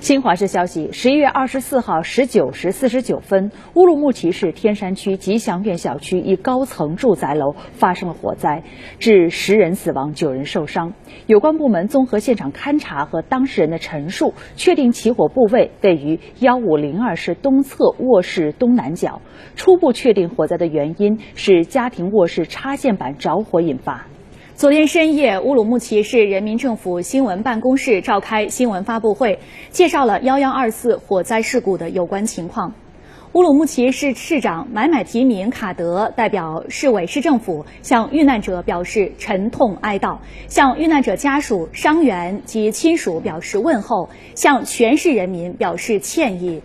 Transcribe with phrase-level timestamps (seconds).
[0.00, 8.62] 新华社消息：十一月二十四号十九时四十九分，乌鲁木齐市天山区吉祥苑小区一高层住宅楼发生了火灾，
[8.98, 10.92] 致十人死亡、九人受伤。
[11.26, 19.22] 有关部门综合现场勘查和当事人的陈述，确定起火部位位于幺五零二室东侧卧室东南角。
[19.56, 24.06] 初步确定火灾的原因是家庭卧室插线板着火引发。
[24.56, 32.72] 昨天深夜，乌鲁木齐市人民政府新闻办公室召开新闻发布会，介绍了幺幺二四火灾事故的有关情况。
[33.32, 46.62] 乌鲁木齐市市长买买提名卡德代表市委市政府向遇难者表示沉痛哀悼，向遇难者家属、伤员及亲属表示问候，向全市人民表示歉意。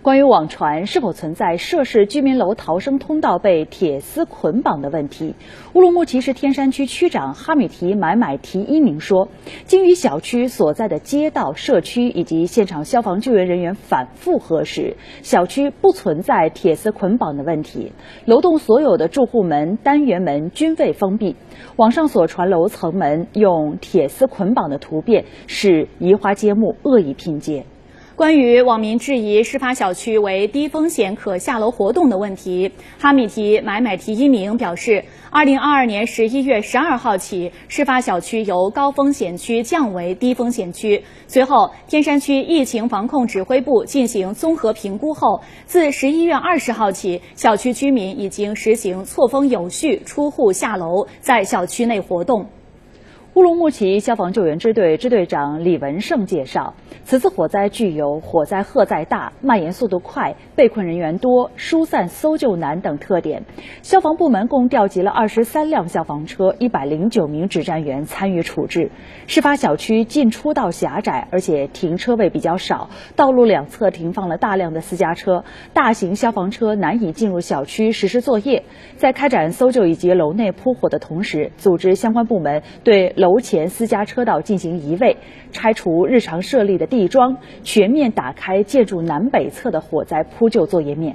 [0.00, 5.34] 关于网传是否存在涉事居民楼逃生通道被铁丝捆绑的问题，
[5.72, 9.28] 乌鲁木齐市天山区区长哈米提买买提一鸣说，
[9.64, 17.90] 经与小区所在的街道、社区以及现场消防救援人员反复核实，小区不存在铁丝捆绑的问题，
[18.24, 21.34] 楼栋所有的住户门、单元门均未封闭。
[21.74, 27.66] 网上所传楼层门用铁丝捆绑的图片是移花接木、恶意拼接。
[28.18, 41.04] 关于网民质疑事发小区为低风险可下楼活动的问题，哈米提买买提一鸣表示，二零二二年十一月十二号起，事发小区由高风险区降为低风险区。
[41.28, 52.44] 随后，天山区疫情防控指挥部进行综合评估后，自十一月二十号起，小区居民已经实行错峰有序出户下楼，在小区内活动。
[53.38, 63.44] 乌鲁木齐消防救援支队支队长李文胜介绍，此次火灾具有火灾荷载大、蔓延速度快、被困人员多、疏散搜救难等特点。
[63.80, 68.90] 消防部门共调集了二十三辆消防车、一百零九名指战员参与处置。
[69.28, 78.64] 事发小区进出道狭窄，而且停车位比较少，道路两侧停放了大量的私家车，大型消防车难以进入小区实施作业。
[78.96, 83.27] 在开展搜救以及楼内扑火的同时，组织相关部门对楼。
[83.28, 85.14] 楼前私家车道进行移位，
[85.52, 91.14] 拆除日常设立的地桩，全面打开建筑南北侧的火灾扑救作业面。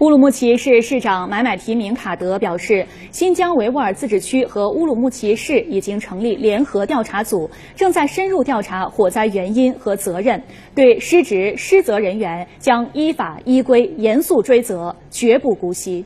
[0.00, 10.42] 乌鲁木齐市市长买买提名卡德表示，新疆维吾尔自治区和乌鲁木齐市已经成立联合调查组，正在深入调查火灾原因和责任，
[10.74, 16.04] 对失职失责人员将依法依规严肃追责，绝不姑息。